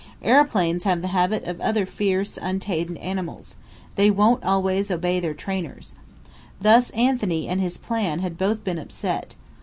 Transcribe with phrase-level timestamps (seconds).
[0.23, 3.55] Aeroplanes have the habits of other fierce, untamed animals:
[3.93, 5.93] they won't always obey their trainers.
[6.59, 9.35] Thus Anthony and his plan had both been upset.